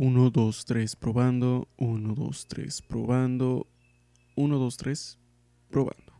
[0.00, 1.66] 1, 2, 3, probando.
[1.76, 3.66] 1, 2, 3, probando.
[4.36, 5.18] 1, 2, 3,
[5.70, 6.12] probando.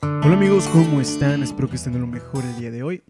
[0.00, 1.42] Hola amigos, ¿cómo están?
[1.42, 3.02] Espero que estén de lo mejor el día de hoy.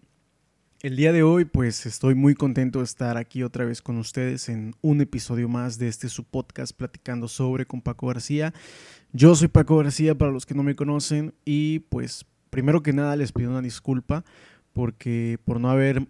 [0.81, 4.49] El día de hoy pues estoy muy contento de estar aquí otra vez con ustedes
[4.49, 8.51] en un episodio más de este su podcast platicando sobre con Paco García.
[9.13, 13.15] Yo soy Paco García para los que no me conocen y pues primero que nada
[13.15, 14.25] les pido una disculpa
[14.75, 16.05] porque por no haber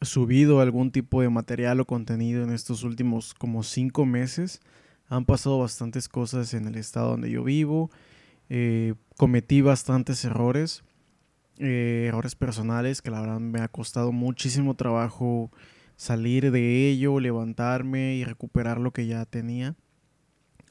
[0.00, 4.60] subido algún tipo de material o contenido en estos últimos como cinco meses,
[5.08, 7.90] han pasado bastantes cosas en el estado donde yo vivo,
[8.50, 10.84] eh, cometí bastantes errores,
[11.58, 15.50] eh, errores personales que la verdad me ha costado muchísimo trabajo
[15.96, 19.74] salir de ello, levantarme y recuperar lo que ya tenía.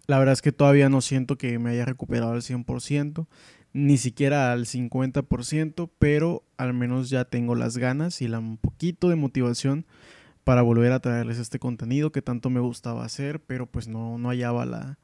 [0.07, 3.27] La verdad es que todavía no siento que me haya recuperado al 100%
[3.73, 9.09] ni siquiera al 50%, pero al menos ya tengo las ganas y la, un poquito
[9.09, 9.85] de motivación
[10.43, 14.29] para volver a traerles este contenido que tanto me gustaba hacer, pero pues no, no
[14.29, 14.99] hallaba la,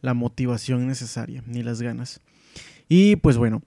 [0.00, 2.20] la motivación necesaria ni las ganas.
[2.88, 3.62] Y pues bueno,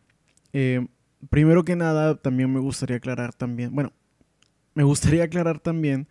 [0.54, 0.88] eh,
[1.30, 3.92] primero que nada también me gustaría aclarar también, bueno,
[4.74, 6.08] me gustaría aclarar también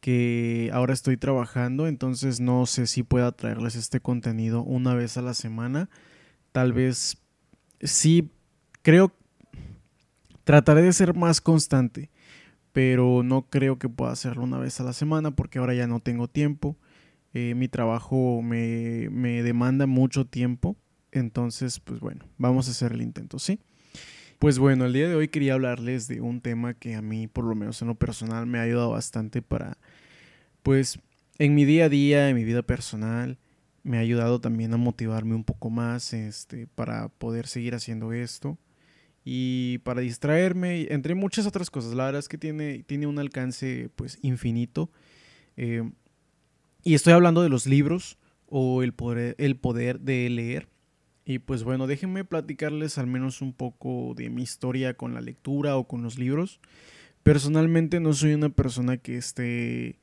[0.00, 5.22] que ahora estoy trabajando, entonces no sé si pueda traerles este contenido una vez a
[5.22, 5.88] la semana,
[6.52, 7.18] tal vez
[7.80, 8.30] sí
[8.82, 9.12] creo,
[10.44, 12.10] trataré de ser más constante,
[12.72, 15.98] pero no creo que pueda hacerlo una vez a la semana porque ahora ya no
[15.98, 16.76] tengo tiempo.
[17.34, 20.76] Eh, mi trabajo me, me, demanda mucho tiempo,
[21.10, 23.58] entonces pues bueno, vamos a hacer el intento, ¿sí?
[24.38, 27.44] Pues bueno, el día de hoy quería hablarles de un tema que a mí, por
[27.44, 29.78] lo menos en lo personal, me ha ayudado bastante para,
[30.62, 30.98] pues,
[31.38, 33.38] en mi día a día, en mi vida personal,
[33.86, 38.58] me ha ayudado también a motivarme un poco más este, para poder seguir haciendo esto
[39.24, 41.94] y para distraerme, entre muchas otras cosas.
[41.94, 44.90] La verdad es que tiene, tiene un alcance pues infinito.
[45.56, 45.88] Eh,
[46.82, 50.68] y estoy hablando de los libros o el poder, el poder de leer.
[51.24, 55.76] Y pues bueno, déjenme platicarles al menos un poco de mi historia con la lectura
[55.76, 56.60] o con los libros.
[57.22, 59.98] Personalmente no soy una persona que esté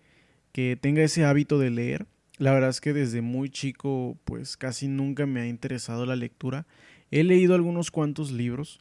[0.54, 2.08] que tenga ese hábito de leer.
[2.38, 6.66] La verdad es que desde muy chico pues casi nunca me ha interesado la lectura.
[7.12, 8.80] He leído algunos cuantos libros,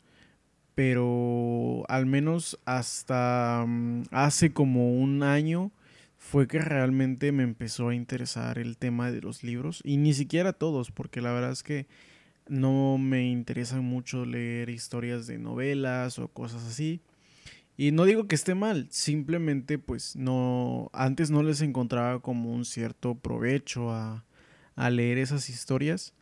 [0.74, 5.70] pero al menos hasta mm, hace como un año
[6.18, 10.52] fue que realmente me empezó a interesar el tema de los libros y ni siquiera
[10.52, 11.86] todos, porque la verdad es que
[12.48, 17.00] no me interesan mucho leer historias de novelas o cosas así.
[17.76, 22.64] Y no digo que esté mal, simplemente pues no, antes no les encontraba como un
[22.64, 24.24] cierto provecho a,
[24.90, 26.12] leer esas historias,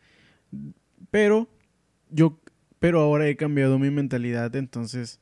[1.11, 1.49] pero
[2.11, 2.39] yo,
[2.79, 5.19] pero ahora he cambiado mi mentalidad, entonces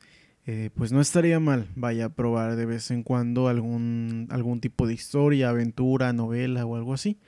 [0.47, 4.87] eh, pues no estaría mal, vaya a probar de vez en cuando algún, algún tipo
[4.87, 7.19] de historia, aventura, novela o algo así.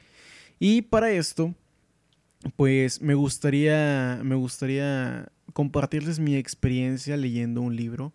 [0.58, 1.54] Y para esto,
[2.56, 8.12] pues me gustaría, me gustaría compartirles mi experiencia leyendo un libro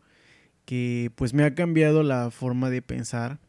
[0.65, 3.39] que pues me ha cambiado la forma de pensar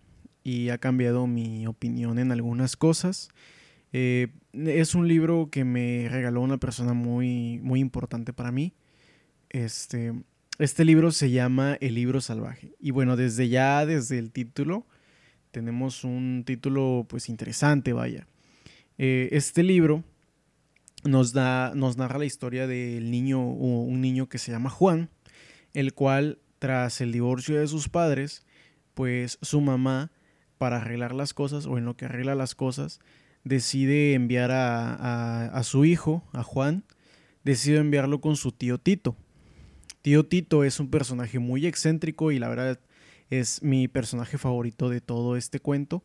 [0.45, 3.31] y ha cambiado mi opinión en algunas cosas.
[3.93, 8.75] Eh, es un libro que me regaló una persona muy, muy importante para mí.
[9.51, 10.13] Este,
[10.59, 12.75] este libro se llama El libro salvaje.
[12.79, 14.87] Y bueno, desde ya, desde el título,
[15.51, 18.27] tenemos un título pues interesante, vaya.
[18.99, 20.05] Eh, este libro
[21.05, 25.11] nos, da, nos narra la historia del niño, un niño que se llama Juan,
[25.75, 28.45] el cual tras el divorcio de sus padres,
[28.95, 30.11] pues su mamá,
[30.59, 32.99] para arreglar las cosas, o en lo que arregla las cosas,
[33.45, 36.83] decide enviar a, su hijo, a Juan,
[37.45, 39.15] decide enviarlo con su tío Tito.
[40.03, 42.81] Tío Tito es un personaje muy excéntrico y la verdad
[43.31, 46.03] es mi personaje favorito de todo este cuento.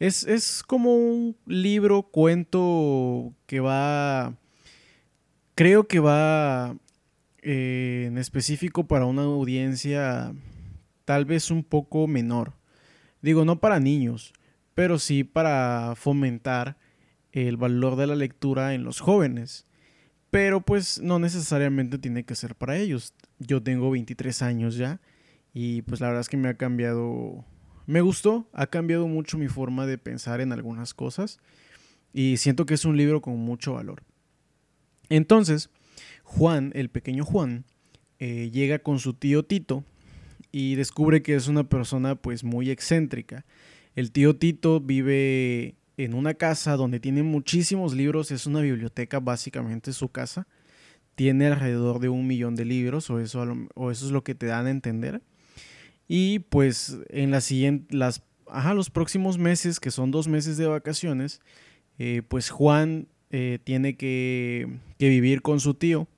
[0.00, 4.34] Es, es como un libro, cuento que va...
[5.54, 6.76] Creo que va
[7.44, 10.32] eh, en específico para una audiencia
[11.04, 12.54] tal vez un poco menor.
[13.20, 14.32] Digo, no para niños,
[14.74, 16.78] pero sí para fomentar
[17.32, 19.66] el valor de la lectura en los jóvenes.
[20.30, 23.12] Pero pues no necesariamente tiene que ser para ellos.
[23.38, 25.00] Yo tengo 23 años ya
[25.52, 27.44] y pues la verdad es que me ha cambiado,
[27.86, 31.38] me gustó, ha cambiado mucho mi forma de pensar en algunas cosas
[32.12, 34.02] y siento que es un libro con mucho valor.
[35.10, 35.70] Entonces,
[36.24, 37.64] Juan, el pequeño Juan,
[38.18, 39.84] eh, llega con su tío Tito
[40.50, 43.44] y descubre que es una persona pues muy excéntrica.
[43.94, 49.92] El tío Tito vive en una casa donde tiene muchísimos libros, es una biblioteca básicamente
[49.92, 50.48] su casa.
[51.14, 53.44] Tiene alrededor de un millón de libros, o eso,
[53.74, 55.22] o eso es lo que te dan a entender.
[56.08, 57.34] Y pues en
[58.46, 61.40] ajá, los próximos meses, que son dos meses de vacaciones,
[61.98, 66.08] eh, pues Juan eh, tiene que, vivir con su tío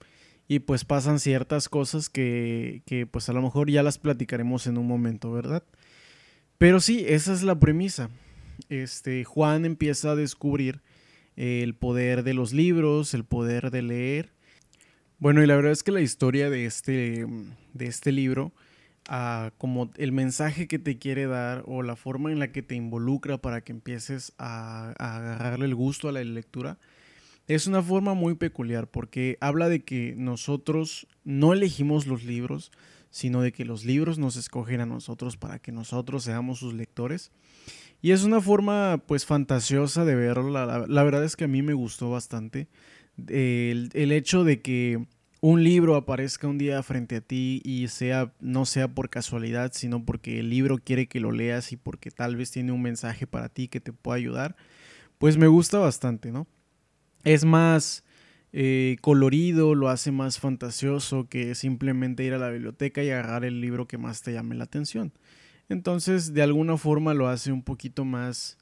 [0.49, 4.79] y pues pasan ciertas cosas que, que pues a lo mejor ya las platicaremos en
[4.79, 5.65] un momento, ¿verdad?
[6.59, 8.11] Pero sí, esa es la premisa.
[8.69, 10.81] Este, Juan empieza a descubrir
[11.37, 14.33] el poder de los libros, el poder de leer.
[15.19, 17.27] Bueno, y la verdad es que la historia de este,
[17.75, 18.53] de este libro,
[19.09, 22.75] ah, como el mensaje que te quiere dar o la forma en la que te
[22.75, 26.79] involucra para que empieces a, a agarrarle el gusto a la lectura,
[27.49, 32.73] es una forma muy peculiar porque habla de que nosotros no elegimos los libros,
[33.11, 37.31] sino de que los libros nos escogen a nosotros para que nosotros seamos sus lectores.
[38.03, 40.51] Y es una forma pues fantasiosa de verlo.
[40.51, 42.69] La, verdad es que a mí me gustó bastante.
[43.27, 45.07] El, el, hecho de que
[45.41, 50.05] un libro aparezca un día frente a ti y sea no sea por casualidad, sino
[50.05, 53.49] porque el libro quiere que lo leas y porque tal vez tiene un mensaje para
[53.49, 54.57] ti que te pueda ayudar,
[55.19, 56.47] pues me gusta bastante, ¿no?
[57.27, 58.05] Es más
[58.53, 63.61] eh, colorido, lo hace más fantasioso que simplemente ir a la biblioteca y agarrar el
[63.61, 65.13] libro que más te llame la atención.
[65.69, 68.59] Entonces, de alguna forma lo hace un poquito más,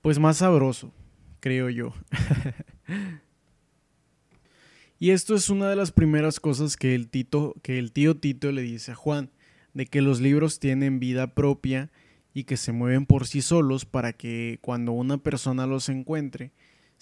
[0.00, 0.92] pues más sabroso,
[1.38, 1.94] creo yo.
[4.98, 8.50] y esto es una de las primeras cosas que el, tito, que el tío Tito
[8.50, 9.30] le dice a Juan,
[9.74, 11.92] de que los libros tienen vida propia
[12.34, 16.50] y que se mueven por sí solos para que cuando una persona los encuentre,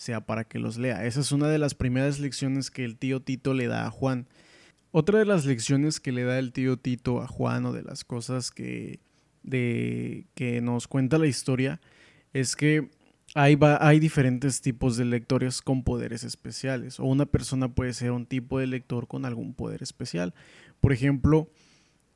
[0.01, 1.05] sea para que los lea.
[1.05, 4.29] Esa es una de las primeras lecciones que el tío Tito le da a Juan.
[4.93, 8.03] Otra de las lecciones que le da el tío Tito a Juan o de las
[8.03, 8.99] cosas que
[9.43, 11.83] de que nos cuenta la historia
[12.33, 12.89] es que
[13.35, 18.25] hay, hay diferentes tipos de lectores con poderes especiales o una persona puede ser un
[18.25, 20.33] tipo de lector con algún poder especial.
[20.81, 21.51] Por ejemplo,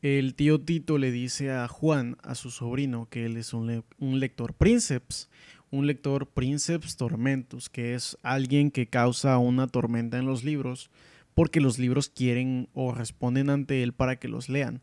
[0.00, 4.20] el tío Tito le dice a Juan, a su sobrino, que él es un, un
[4.20, 5.28] lector princeps,
[5.74, 10.90] un lector princeps tormentus, que es alguien que causa una tormenta en los libros
[11.34, 14.82] porque los libros quieren o responden ante él para que los lean.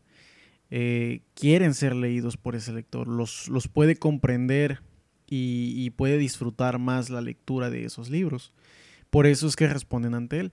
[0.70, 4.80] Eh, quieren ser leídos por ese lector, los, los puede comprender
[5.34, 8.52] y, puede disfrutar más la lectura de esos libros.
[9.08, 10.52] Por eso es que responden ante él.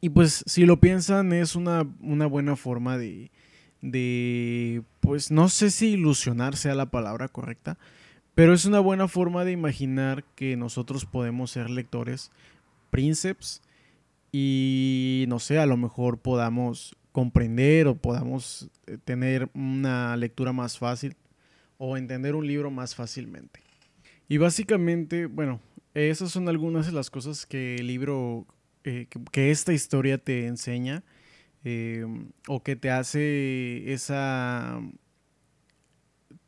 [0.00, 3.30] Y pues si lo piensan es una, una buena forma de,
[3.82, 7.78] de, pues no sé si ilusionar sea la palabra correcta,
[8.34, 12.30] pero es una buena forma de imaginar que nosotros podemos ser lectores
[12.90, 13.62] príncipes
[14.32, 20.78] y no sé, a lo mejor podamos comprender o podamos eh, tener una lectura más
[20.78, 21.14] fácil
[21.78, 23.60] o entender un libro más fácilmente.
[24.28, 25.60] Y básicamente, bueno,
[25.94, 28.46] esas son algunas de las cosas que el libro,
[28.82, 31.04] eh, que, esta historia te enseña
[31.62, 32.04] eh,
[32.48, 34.80] o que te hace esa...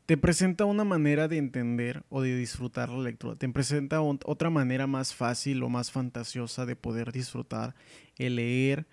[0.07, 3.35] Te presenta una manera de entender o de disfrutar la lectura.
[3.35, 7.75] Te presenta otra manera más fácil o más fantasiosa de poder disfrutar
[8.17, 8.87] el leer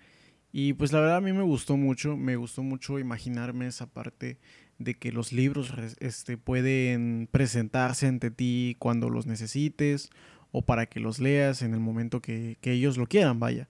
[0.57, 4.39] y pues la verdad a mí me gustó mucho, me gustó mucho imaginarme esa parte
[4.77, 10.09] de que los libros este, pueden presentarse ante ti cuando los necesites
[10.51, 13.69] o para que los leas en el momento que, ellos lo quieran, vaya.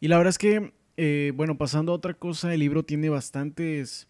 [0.00, 4.08] Y la verdad es que, eh, bueno, pasando a otra cosa, el libro tiene bastantes...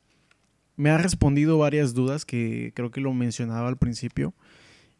[0.76, 4.34] Me ha respondido varias dudas que creo que lo mencionaba al principio.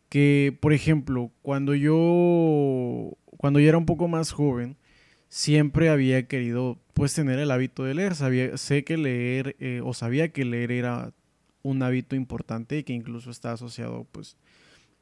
[0.08, 4.76] Que, por ejemplo, cuando yo, cuando yo era un poco más joven,
[5.28, 8.14] siempre había querido pues tener el hábito de leer.
[8.14, 11.12] Sabía, sé que leer eh, o sabía que leer era
[11.62, 14.36] un hábito importante y que incluso está asociado pues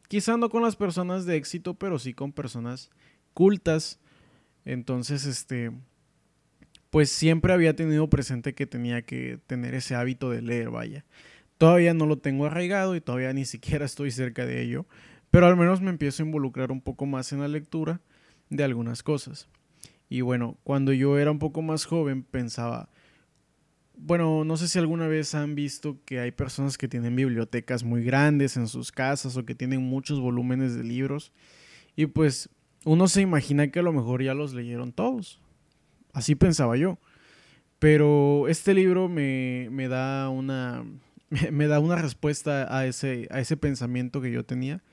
[0.08, 2.90] quizá no con las personas de éxito, pero sí con personas
[3.32, 4.00] cultas.
[4.64, 5.72] Entonces, este,
[6.94, 11.04] pues siempre había tenido presente que tenía que tener ese hábito de leer, vaya.
[11.58, 14.86] Todavía no lo tengo arraigado y todavía ni siquiera estoy cerca de ello,
[15.32, 18.00] pero al menos me empiezo a involucrar un poco más en la lectura
[18.48, 19.48] de algunas cosas.
[20.08, 22.88] Y bueno, cuando yo era un poco más joven pensaba,
[23.96, 28.04] bueno, no sé si alguna vez han visto que hay personas que tienen bibliotecas muy
[28.04, 31.32] grandes en sus casas o que tienen muchos volúmenes de libros.
[31.96, 32.50] Y pues
[32.84, 35.40] uno se imagina que a lo mejor ya los leyeron todos.
[36.14, 36.98] Así pensaba yo.
[37.78, 40.84] Pero este libro me, me da una.
[41.50, 44.84] Me da una respuesta a ese, a ese pensamiento que yo tenía.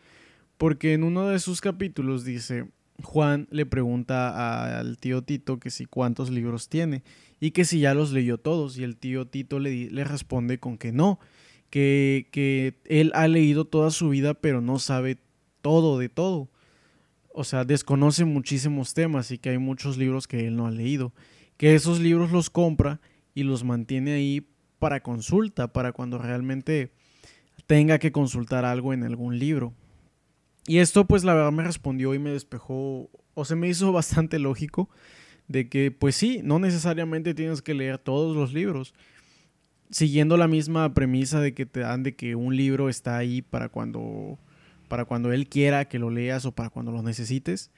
[0.57, 2.65] Porque en uno de sus capítulos dice
[3.03, 7.03] Juan le pregunta al tío Tito que si cuántos libros tiene
[7.39, 10.77] y que si ya los leyó todos y el tío Tito le, le responde con
[10.77, 11.19] que no,
[11.69, 15.17] que, que él ha leído toda su vida pero no sabe
[15.61, 16.49] todo de todo.
[17.33, 21.13] O sea, desconoce muchísimos temas y que hay muchos libros que él no ha leído.
[21.57, 22.99] Que esos libros los compra
[23.33, 24.47] y los mantiene ahí
[24.79, 26.91] para consulta, para cuando realmente
[27.67, 29.73] tenga que consultar algo en algún libro.
[30.67, 34.39] Y esto pues la verdad me respondió y me despejó, o se me hizo bastante
[34.39, 34.89] lógico
[35.47, 38.93] de que pues sí, no necesariamente tienes que leer todos los libros,
[39.89, 43.69] siguiendo la misma premisa de que te dan de que un libro está ahí para
[43.69, 44.39] cuando
[44.91, 47.71] para cuando él quiera que lo leas o para cuando lo necesites,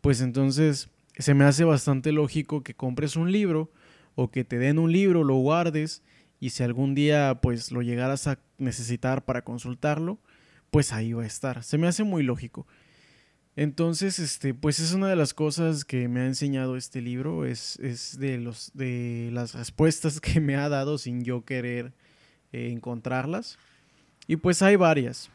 [0.00, 3.72] pues entonces se me hace bastante lógico que compres un libro
[4.14, 6.04] o que te den un libro, lo guardes
[6.38, 10.20] y si algún día pues lo llegaras a necesitar para consultarlo,
[10.70, 11.64] pues ahí va a estar.
[11.64, 12.68] Se me hace muy lógico.
[13.56, 17.76] Entonces, este, pues es una de las cosas que me ha enseñado este libro, es,
[17.80, 21.92] es de, los, de las respuestas que me ha dado sin yo querer
[22.52, 23.58] eh, encontrarlas.
[24.28, 25.28] Y pues hay varias.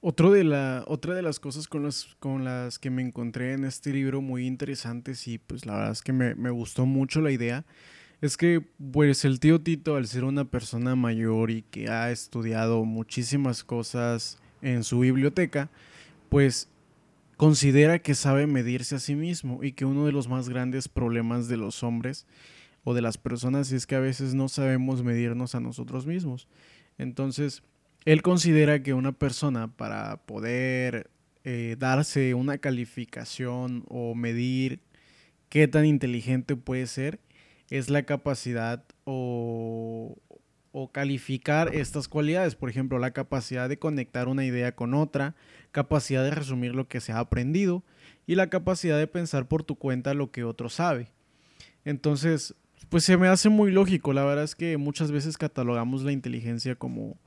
[0.00, 3.64] Otro de la, otra de las cosas con las, con las que me encontré en
[3.64, 7.32] este libro muy interesantes y pues la verdad es que me, me gustó mucho la
[7.32, 7.64] idea
[8.20, 8.62] es que
[8.92, 14.38] pues el tío Tito al ser una persona mayor y que ha estudiado muchísimas cosas
[14.62, 15.70] en su biblioteca,
[16.28, 16.68] pues
[17.36, 21.48] considera que sabe medirse a sí mismo y que uno de los más grandes problemas
[21.48, 22.26] de los hombres
[22.84, 26.48] o de las personas es que a veces no sabemos medirnos a nosotros mismos.
[26.98, 27.62] Entonces,
[28.06, 31.10] él considera que una persona para poder
[31.44, 34.80] eh, darse una calificación o medir
[35.48, 37.18] qué tan inteligente puede ser
[37.68, 40.16] es la capacidad o,
[40.70, 42.54] o calificar estas cualidades.
[42.54, 45.34] Por ejemplo, la capacidad de conectar una idea con otra,
[45.72, 47.82] capacidad de resumir lo que se ha aprendido
[48.24, 51.10] y la capacidad de pensar por tu cuenta lo que otro sabe.
[51.84, 52.54] Entonces,
[52.88, 54.12] pues se me hace muy lógico.
[54.12, 57.18] La verdad es que muchas veces catalogamos la inteligencia como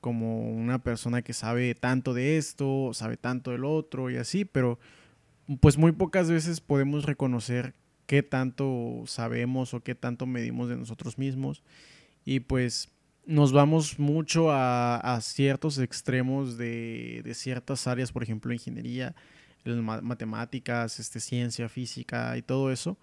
[0.00, 4.78] como una persona que sabe tanto de esto, sabe tanto del otro y así, pero
[5.60, 7.74] pues muy pocas veces podemos reconocer
[8.06, 11.62] qué tanto sabemos o qué tanto medimos de nosotros mismos.
[12.24, 12.88] Y pues
[13.26, 19.14] nos vamos mucho a, ciertos extremos de, ciertas áreas, por ejemplo, ingeniería,
[19.64, 22.96] matemáticas, este, ciencia, física y todo eso,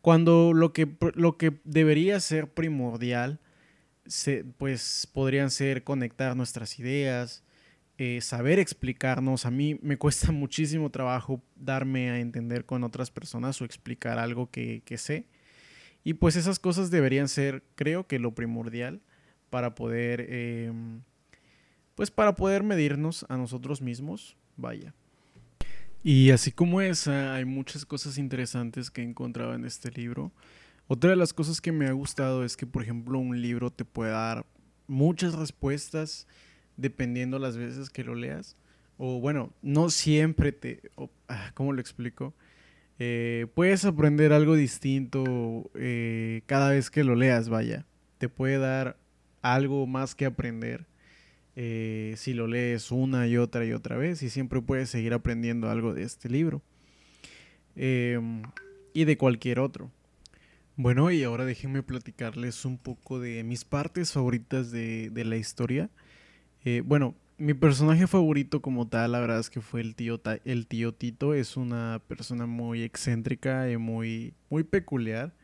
[0.00, 3.40] cuando lo que, lo que debería ser primordial
[4.56, 7.42] pues podrían ser conectar nuestras ideas,
[7.98, 9.44] eh, saber explicarnos.
[9.44, 14.50] A mí me cuesta muchísimo trabajo darme a entender con otras personas o explicar algo
[14.50, 15.26] que, sé.
[16.04, 19.00] Y pues esas cosas deberían ser, creo que lo primordial
[19.50, 21.02] para poder, em,
[21.94, 24.36] pues para poder medirnos a nosotros mismos.
[24.56, 24.94] Vaya.
[26.02, 30.32] Y así como esa, hay muchas cosas interesantes que he encontrado en este libro.
[30.88, 33.84] Otra de las cosas que me ha gustado es que, por ejemplo, un libro te
[33.84, 34.46] puede dar
[34.86, 36.26] muchas respuestas
[36.78, 38.56] dependiendo las veces que lo leas.
[38.96, 40.80] O bueno, no siempre te...
[41.28, 42.34] Ah, ¿Cómo lo explico?
[42.98, 47.84] Eh, puedes aprender algo distinto eh, cada vez que lo leas, vaya.
[48.16, 48.98] Te puede dar
[49.42, 50.86] algo más que aprender
[51.54, 55.68] eh, si lo lees una y otra y otra vez y siempre puedes seguir aprendiendo
[55.68, 56.62] algo de este libro
[57.76, 58.42] em,
[58.94, 59.90] y de cualquier otro.
[60.78, 65.90] Bueno, y ahora déjenme platicarles un poco de mis partes favoritas de, la historia.
[66.64, 70.68] Eh, bueno, mi personaje favorito como tal, la verdad es que fue el tío, el
[70.68, 71.34] tío Tito.
[71.34, 75.34] Es una persona muy excéntrica y muy, muy peculiar.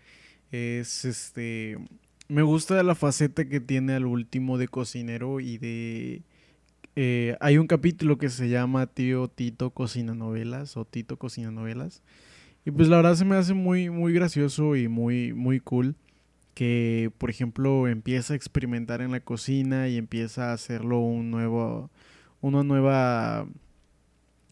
[0.53, 1.79] Es este.
[2.29, 6.23] Me gusta la faceta que tiene al último de cocinero y de.
[6.95, 12.05] Eh, hay un capítulo que se llama Tío Tito Cocina Novelas o Tito Cocina Novelas
[12.65, 15.97] y pues la verdad se me hace muy, muy gracioso y muy, muy cool
[16.55, 21.91] que, por ejemplo, empieza a experimentar en la cocina y empieza a hacerlo un nuevo,
[22.41, 23.47] una nueva,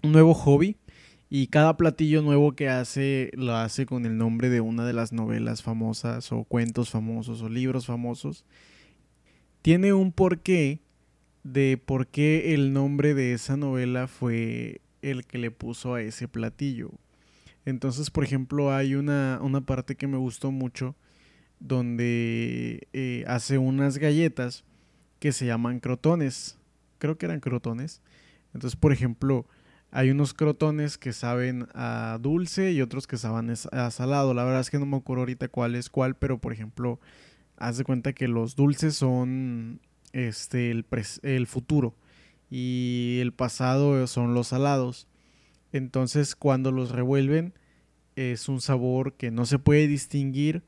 [0.02, 0.76] un nuevo hobby.
[1.30, 5.12] Y cada platillo nuevo que hace lo hace con el nombre de una de las
[5.14, 8.44] novelas famosas o cuentos famosos o libros famosos.
[9.62, 10.80] Tiene un porqué
[11.42, 16.28] de por qué el nombre de esa novela fue el que le puso a ese
[16.28, 16.90] platillo.
[17.64, 20.96] Entonces, por ejemplo, hay una, parte que me gustó mucho
[21.60, 24.64] donde eh, hace unas galletas
[25.20, 26.58] que se llaman crotones.
[26.98, 28.02] Creo que eran crotones.
[28.52, 29.46] Entonces, por ejemplo,
[29.92, 34.34] hay unos crotones que saben a dulce y otros que saben a salado.
[34.34, 36.98] La verdad es que no me acuerdo ahorita cuál es cuál, pero por ejemplo,
[37.56, 39.80] haz de cuenta que los dulces son
[40.12, 40.86] este el,
[41.22, 41.94] el futuro
[42.50, 45.08] y el pasado son los salados.
[45.72, 47.54] Entonces cuando los revuelven
[48.16, 50.62] es un sabor que no se puede distinguir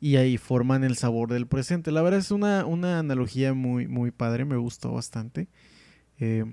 [0.00, 1.90] y ahí forman el sabor del presente.
[1.90, 2.60] La verdad es una,
[2.98, 5.48] analogía muy, muy padre, me gustó bastante.
[6.20, 6.44] Eh,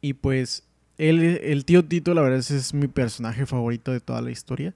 [0.00, 0.64] y pues
[0.98, 4.74] el, el tío Tito, la verdad es, es mi personaje favorito de toda la historia.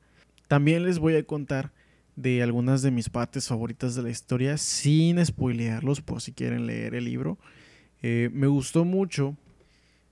[0.49, 1.73] También les voy a contar
[2.17, 6.97] de algunas de mis partes favoritas de la historia sin spoilearlos por si quieren leer
[6.97, 7.39] el libro.
[8.03, 9.37] Eh, me gustó mucho,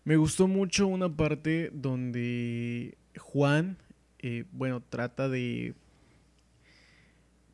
[0.06, 3.76] me gustó mucho una parte donde Juan,
[4.20, 5.74] eh, bueno, trata de,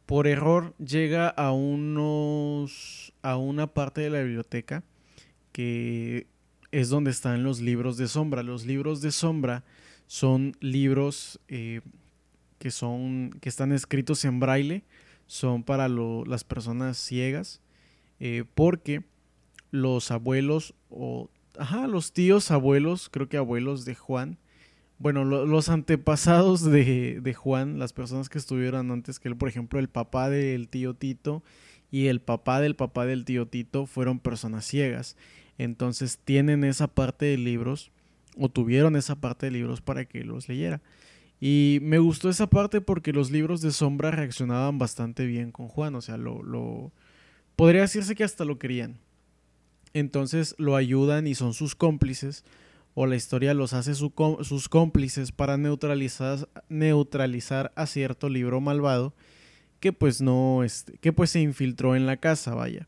[0.04, 4.85] por error, llega a unos, a una parte de la biblioteca
[5.52, 6.26] que
[6.73, 8.42] es donde están los libros de sombra.
[8.42, 9.64] Los libros de sombra
[10.06, 11.80] son libros eh,
[12.59, 14.85] que son que están escritos en braille,
[15.26, 17.62] son para las personas ciegas,
[18.21, 19.04] eh, porque
[19.71, 24.38] los abuelos o ajá, los tíos abuelos, creo que abuelos de Juan,
[24.99, 29.80] bueno, los antepasados de, de, Juan, las personas que estuvieron antes que él, por ejemplo,
[29.80, 31.42] el papá del tío Tito
[31.90, 35.16] y el papá del papá del tío Tito fueron personas ciegas.
[35.59, 37.90] Entonces tienen esa parte de libros
[38.38, 40.80] o tuvieron esa parte de libros para que los leyera.
[41.40, 45.97] Y me gustó esa parte porque los libros de sombra reaccionaban bastante bien con Juan,
[45.97, 46.92] o sea, lo, lo
[47.56, 48.99] podría decirse que hasta lo querían.
[49.95, 52.45] Entonces lo ayudan y son sus cómplices,
[52.95, 59.15] o la historia los hace sus cómplices para neutralizar, neutralizar a cierto libro malvado
[59.81, 62.87] que pues no, este, que pues se infiltró en la casa, vaya.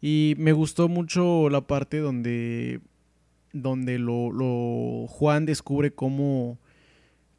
[0.00, 2.80] Y me gustó mucho la parte donde,
[3.52, 6.58] donde lo, Juan descubre cómo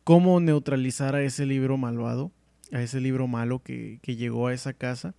[0.03, 2.31] cómo neutralizar a ese libro malvado,
[2.71, 5.15] a ese libro malo que, llegó a esa casa.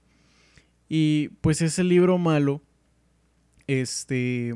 [0.89, 2.63] Y pues ese libro malo,
[3.67, 4.55] este,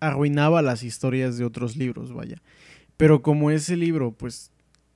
[0.00, 2.40] arruinaba las historias de otros libros, vaya.
[2.96, 4.50] Pero como ese libro, pues,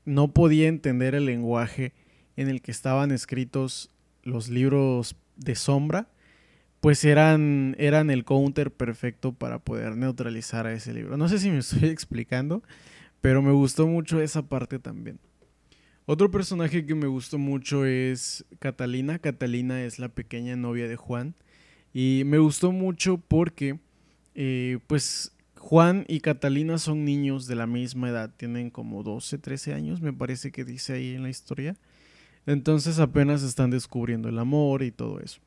[0.04, 1.92] no podía entender el lenguaje
[2.36, 3.90] en el que estaban escritos
[4.22, 6.08] los libros de sombra,
[6.80, 11.16] pues eran, eran el counter perfecto para poder neutralizar a ese libro.
[11.16, 12.62] No sé si me estoy explicando,
[13.20, 15.18] pero me gustó mucho esa parte también.
[16.06, 19.18] Otro personaje que me gustó mucho es Catalina.
[19.18, 21.34] Catalina es la pequeña novia de Juan.
[21.92, 23.78] Y me gustó mucho porque,
[24.34, 28.32] eh, pues, Juan y Catalina son niños de la misma edad.
[28.36, 31.76] Tienen como 12, 13 años, me parece que dice ahí en la historia.
[32.46, 35.40] Entonces apenas están descubriendo el amor y todo eso.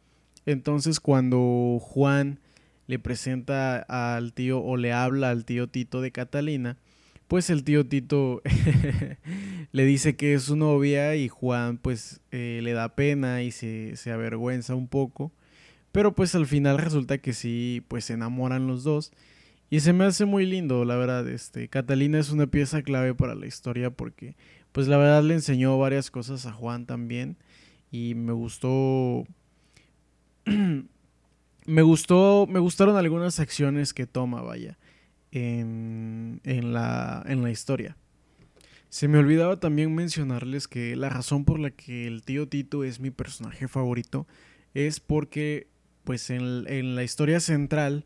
[0.45, 2.39] Entonces cuando Juan
[2.85, 6.77] le presenta al tío o le habla al tío Tito de Catalina,
[7.27, 8.41] pues el tío Tito
[9.71, 13.95] le dice que es su novia y Juan pues eh, le da pena y se,
[14.11, 15.31] avergüenza un poco.
[15.91, 19.11] Pero pues al final resulta que sí, pues se enamoran los dos.
[19.69, 21.27] Y se me hace muy lindo, la verdad.
[21.29, 24.35] Este, Catalina es una pieza clave para la historia porque
[24.71, 27.37] pues la verdad le enseñó varias cosas a Juan también.
[27.91, 29.25] Y me gustó...
[31.65, 34.77] me gustó, me gustaron algunas acciones que toma, vaya
[35.31, 36.39] en,
[36.73, 37.97] la, en la historia.
[38.89, 42.99] Se me olvidaba también mencionarles que la razón por la que el tío Tito es
[42.99, 44.27] mi personaje favorito
[44.73, 45.67] es porque
[46.03, 48.05] pues en, la historia central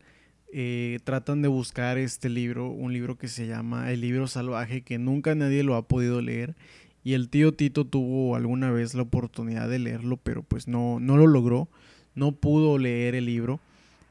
[0.52, 4.98] eh, tratan de buscar este libro, un libro que se llama El libro salvaje, que
[4.98, 6.56] nunca nadie lo ha podido leer.
[7.04, 11.18] Y el tío Tito tuvo alguna vez la oportunidad de leerlo, pero pues no, no
[11.18, 11.68] lo logró,
[12.16, 13.60] no pudo leer el libro.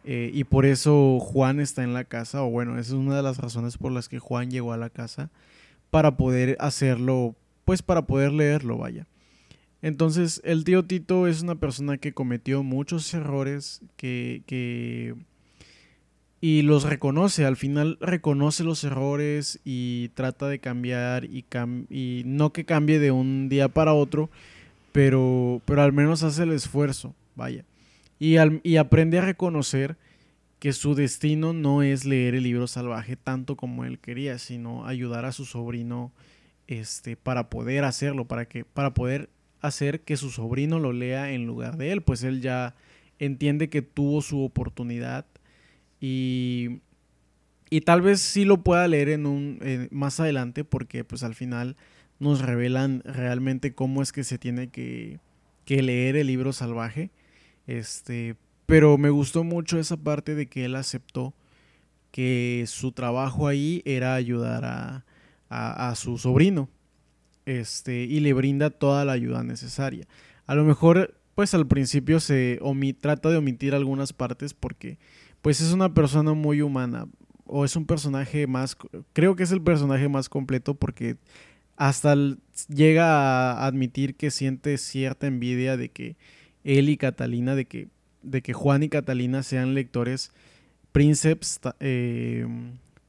[0.04, 3.22] Eh, y por eso Juan está en la casa, o bueno, esa es una de
[3.22, 5.30] las razones por las que Juan llegó a la casa,
[5.90, 9.06] para poder hacerlo, pues para poder leerlo, vaya.
[9.84, 15.14] Entonces, el tío Tito es una persona que cometió muchos errores, que, que
[16.40, 21.44] y los reconoce, al final reconoce los errores y trata de cambiar y,
[21.90, 24.30] y no que cambie de un día para otro,
[24.92, 27.66] pero, pero al menos hace el esfuerzo, vaya.
[28.18, 28.38] Y,
[28.78, 29.98] aprende a reconocer
[30.60, 35.26] que su destino no es leer el libro salvaje tanto como él quería, sino ayudar
[35.26, 36.10] a su sobrino
[36.68, 39.28] este, para poder hacerlo, para, que, para poder
[39.66, 42.74] hacer que su sobrino lo lea en lugar de él, pues él ya
[43.18, 45.26] entiende que tuvo su oportunidad
[46.00, 46.80] y,
[47.70, 51.76] y tal vez sí lo pueda leer en un, más adelante porque pues al final
[52.18, 55.20] nos revelan realmente cómo es que se tiene que,
[55.64, 57.10] que leer el libro salvaje
[57.66, 61.34] este, pero me gustó mucho esa parte de que él aceptó
[62.10, 65.04] que su trabajo ahí era ayudar a,
[65.48, 66.68] a, su sobrino.
[67.46, 70.06] Este, y le brinda toda la ayuda necesaria.
[70.46, 72.60] A lo mejor, pues al principio se
[73.00, 74.98] trata de omitir algunas partes porque,
[75.42, 77.06] pues es una persona muy humana.
[77.46, 78.76] O es un personaje más,
[79.12, 81.16] creo que es el personaje más completo porque
[81.76, 82.14] hasta
[82.68, 86.16] llega a admitir que siente cierta envidia de que
[86.62, 87.88] él y Catalina de que,
[88.22, 90.32] de que Juan y Catalina sean lectores
[90.92, 92.46] príncipes eh,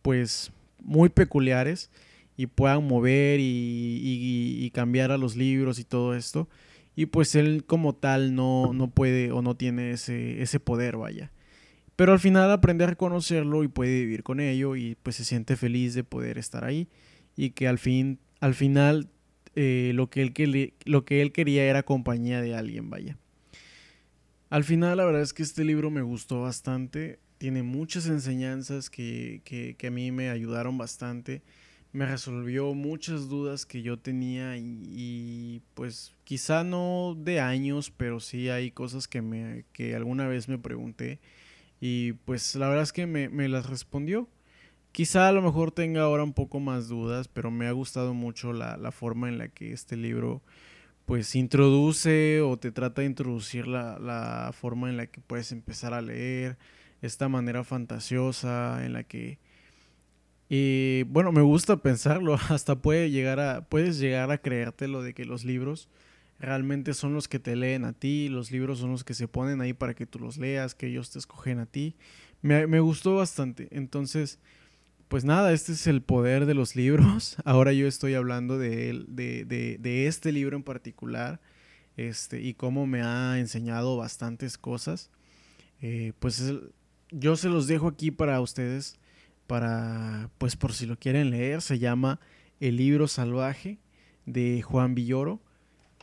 [0.02, 1.89] pues muy peculiares
[2.38, 6.50] y puedan mover y, cambiar a los libros y todo esto.
[6.95, 11.32] y pues él como tal no, no puede o no tiene ese, ese poder, vaya.
[11.95, 15.56] Pero al final aprende a reconocerlo y puede vivir con ello y pues se siente
[15.56, 16.89] feliz de poder estar ahí
[17.38, 19.10] y que al fin, al final
[19.56, 23.17] eh, lo, que él, lo que él quería era compañía de alguien, vaya.
[24.50, 29.41] Al final la verdad es que este libro me gustó bastante, tiene muchas enseñanzas que,
[29.45, 31.41] que, que a mí me ayudaron bastante
[31.96, 38.50] me resolvió muchas dudas que yo tenía y, pues quizá no de años, pero sí
[38.50, 41.20] hay cosas que, me, que alguna vez me pregunté
[41.80, 44.28] y pues la verdad es que me, me las respondió.
[44.92, 48.52] Quizá a lo mejor tenga ahora un poco más dudas, pero me ha gustado mucho
[48.52, 50.42] la, la forma en la que este libro
[51.06, 55.94] pues introduce o te trata de introducir la, la forma en la que puedes empezar
[55.94, 56.58] a leer,
[57.02, 59.38] esta manera fantasiosa en la que
[60.50, 65.26] y bueno, me gusta pensarlo, hasta puede llegar a, puedes llegar a creértelo de que
[65.26, 65.90] los libros
[66.40, 69.62] realmente son los que te leen a ti, los libros son los que se ponen
[69.62, 71.96] ahí para que tú los leas, que ellos te escogen a ti.
[72.42, 73.70] Me, me gustó bastante.
[73.72, 74.40] Entonces,
[75.08, 77.38] pues nada, este es el poder de los libros.
[77.46, 81.40] Ahora yo estoy hablando de, de, de, de este libro en particular
[81.98, 85.10] este, y cómo me ha enseñado bastantes cosas.
[85.82, 86.54] Eh, pues
[87.12, 88.98] yo se los dejo aquí para ustedes
[89.48, 92.20] para, pues por si lo quieren leer, se llama
[92.60, 93.80] El libro salvaje
[94.26, 95.42] de Juan Villoro.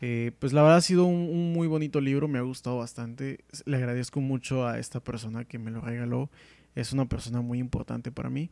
[0.00, 3.44] Eh, pues la verdad ha sido un, muy bonito libro, me ha gustado bastante.
[3.66, 6.30] Le agradezco mucho a esta persona que me lo regaló.
[6.74, 8.50] Es una persona muy importante para mí.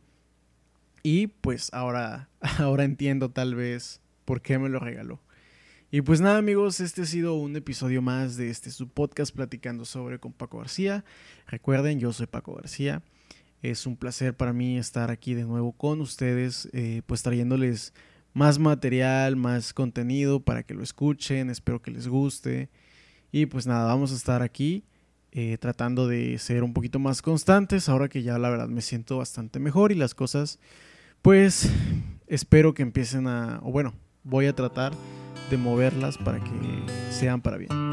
[1.03, 5.19] Y pues ahora, ahora entiendo tal vez por qué me lo regaló.
[5.93, 9.83] Y pues nada amigos, este ha sido un episodio más de este su podcast platicando
[9.83, 11.03] sobre con Paco García.
[11.47, 13.03] Recuerden, yo soy Paco García.
[13.61, 17.93] Es un placer para mí estar aquí de nuevo con ustedes, eh, pues trayéndoles
[18.33, 22.69] más material, más contenido para que lo escuchen, espero que les guste.
[23.31, 24.83] Y pues nada, vamos a estar aquí
[25.31, 29.17] eh, tratando de ser un poquito más constantes, ahora que ya la verdad me siento
[29.17, 30.59] bastante mejor y las cosas,
[31.21, 31.71] pues
[32.27, 33.93] espero que empiecen a, o bueno,
[34.23, 34.91] voy a tratar
[35.49, 36.51] de moverlas para que
[37.11, 37.90] sean para bien.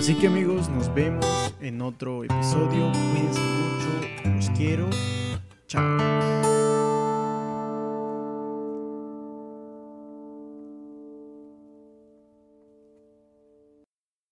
[0.00, 2.90] Así que amigos, nos vemos en otro episodio.
[3.12, 4.34] Cuídense mucho.
[4.34, 4.88] Los quiero.
[5.68, 6.49] Chao.